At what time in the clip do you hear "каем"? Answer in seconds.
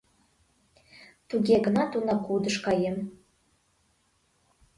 2.65-2.97